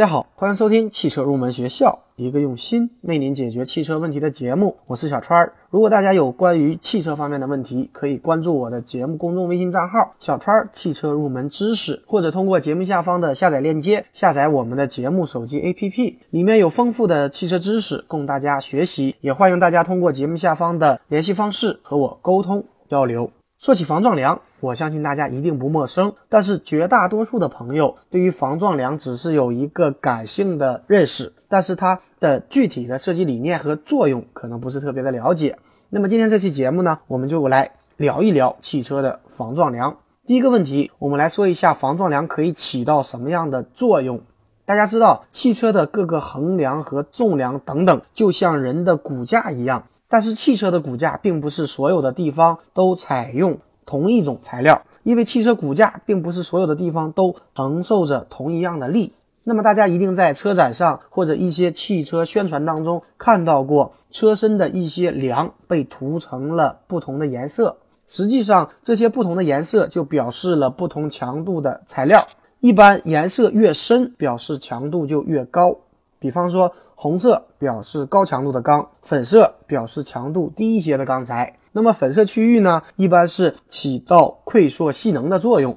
[0.00, 4.74] 大家好，欢迎收听汽车入门学校，一个用心为您解决汽车问题的节目。
[4.86, 5.52] 我是小川儿。
[5.68, 19.14] 如果大家有关于汽车方面的问题，可以关注我的节目公众微信账号“小川儿汽车入门知识”，或者通过节目下方的下载链接下载我们的节目手机 APP，里面有丰富的汽车知识供大家学习。
[19.20, 23.30] 也欢迎大家通过节目下方的联系方式和我沟通交流。
[23.60, 35.58] 说起防撞梁，我相信大家一定不陌生，但是绝大多数的朋友对于防撞梁只是有一个感性的认识，但是它的具体的设计理念和作用可能不是特别的了解。
[35.90, 39.94] 那么今天这期节目呢，我们就来聊一聊汽车的防撞梁。
[40.26, 44.22] 第一个问题，我们来说一下防撞梁可以起到什么样的作用。
[44.64, 49.84] 大家知道，汽车的各个横梁和纵梁等等，就像人的骨架一样。
[50.10, 53.56] 但是汽车的骨架并不是所有的地方都采用
[53.86, 59.14] 同一种材料，因为汽车骨架并不是所有的地方都承受着同一样的力。
[59.44, 72.26] 那么大家一定在车展上或者一些汽车宣传当中看到过车身的一些梁被涂成了不同的颜色，实际上这些不同的颜色就表示了不同强度的材料，
[72.58, 75.76] 一般颜色越深，表示强度就越高。
[76.18, 81.58] 比方说，红色表示高强度的钢，粉色表示强度低一些的钢材。
[81.72, 85.76] 那么粉色区域呢，一般是起到溃缩吸能的作用。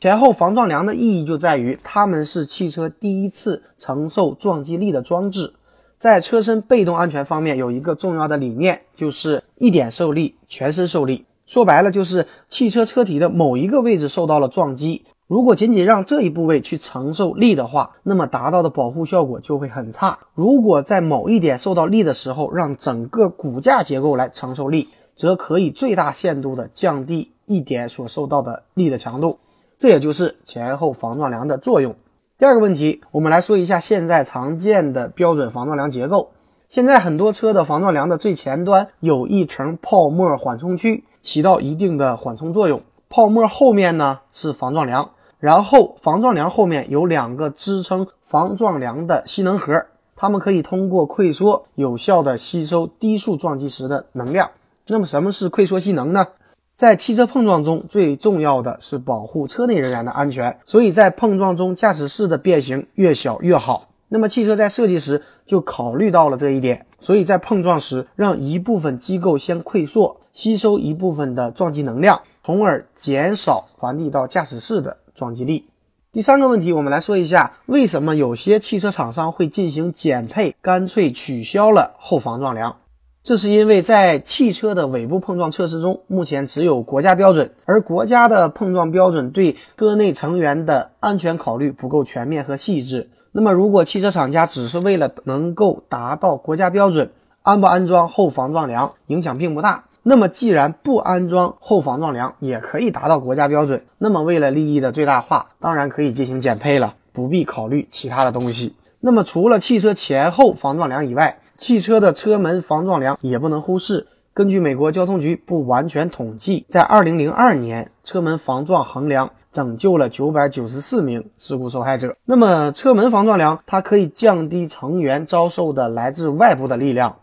[0.00, 5.54] 前后防撞梁的意义就在于，它们是汽车第一次承受撞击力的装置。
[5.98, 11.24] 在车身被动安全方面，有一个重要的理念，就是一点受力，全身受力。
[11.46, 15.04] 说白了，就是汽车车体的某一个位置受到了撞击。
[15.26, 20.18] 如果仅仅让这一部位去承受力的话，那么达到的保护效果就会很差。
[20.34, 24.86] 如果在某一点受到力的时候，让整个骨架结构来承受力，
[25.16, 29.38] 则可以最大限度的降低一点所受到的力的强度。
[29.78, 31.94] 这也就是前后防撞梁的作用。
[32.36, 36.32] 第二个问题，我们来说一下现在常见的标准防撞梁结构。
[36.68, 42.82] 现在很多车的防撞梁的最前端有一层泡沫缓冲区，起到一定的缓冲作用。
[43.14, 45.08] 泡沫后面呢是防撞梁，
[45.38, 49.86] 然后防撞梁后面有两个支撑防撞梁的吸能盒，
[50.16, 54.50] 它们可以通过溃缩有效的吸收低速撞击时的能量。
[54.88, 56.26] 那么什么是溃缩吸能呢？
[56.74, 63.84] 在汽车碰撞中最重要的是保护车内人员的安全，所以在碰撞中驾驶室的变形越小越好。
[64.08, 72.20] 那么汽车在设计时就考虑到了这一点，所以在碰撞时让一部分机构先溃缩，吸收一部分的撞击能量。
[72.44, 75.64] 从而减少传递到驾驶室的撞击力。
[76.12, 82.76] 第三个问题，我们来说一下为什么有些汽车厂商会进行减配，干脆取消了后防撞梁。
[83.22, 93.08] 这是因为在汽车的尾部碰撞测试中，目前只有国家标准，而国家的碰撞标准对车内成员的安全考虑不够全面和细致。
[93.32, 99.86] 那么，如果汽车厂家只是为了能够达到国家标准，安不安装后防撞梁影响并不大。
[100.06, 108.76] 那么，既然不安装后防撞梁也可以达到国家标准，那么为了利益的最大化，当然可以进行减配了，不必考虑其他的东西。
[109.00, 114.06] 那么，除了汽车前后防撞梁以外，汽车的车门防撞梁也不能忽视。
[114.34, 122.14] 根据美国交通局不完全统计，在2002年，车门防撞横梁拯救了994名事故受害者。
[122.26, 127.16] 那么，车门防撞梁它可以降低成员遭受的来自外部的力量。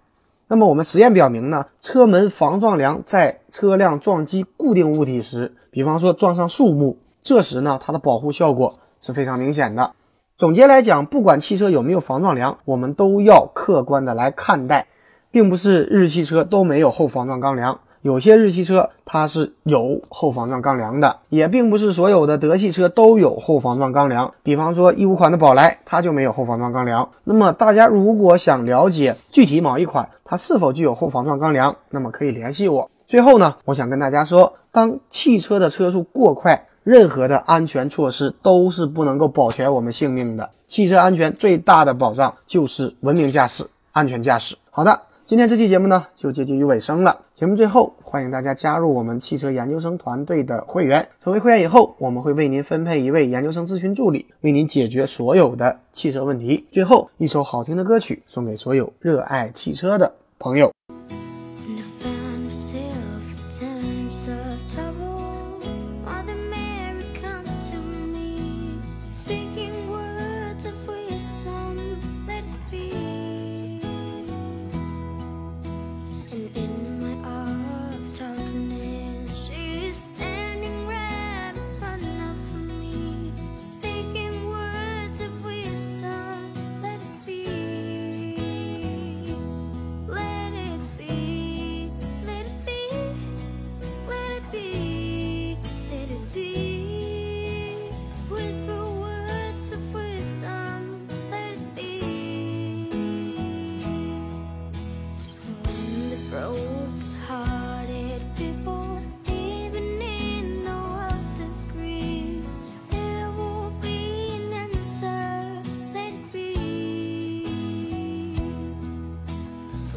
[0.51, 9.93] 那么我们实验表明呢，车门防撞梁在车辆撞击固定物体时，比方说撞上树木，这时呢，它的保护效果是非常明显的。
[10.35, 14.87] 总结来讲，不管汽车有没有防撞梁，我们都要客观的来看待，
[15.31, 17.79] 并不是日系车都没有后防撞钢梁。
[18.01, 24.33] 有些日系车它是有后防撞钢梁的，也并不是所有的德系车都有后防撞钢梁。
[24.41, 27.07] 比方说一五款的宝来，它就没有后防撞钢梁。
[27.23, 32.89] 那么大家如果想了解具体某一款它是否具有后防撞钢梁，那么可以联系我。
[33.07, 40.49] 最后呢，我想跟大家说，当汽车的车速过快，任何的安全措施都是不能够保全我们性命的。
[40.67, 44.55] 汽车安全最大的保障就是文明驾驶、安全驾驶。
[44.71, 45.01] 好的。
[45.27, 47.17] 今天这期节目呢，就接近于尾声了。
[47.41, 51.09] 节目最后，欢迎大家加入我们汽车研究生团队的会员。
[51.23, 56.63] 成为会员以后，我们会为您分配一位研究生咨询助理，为您解决所有的汽车问题。
[56.71, 60.71] 最后，一首好听的歌曲送给所有热爱汽车的朋友。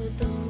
[0.04, 0.43] mudou.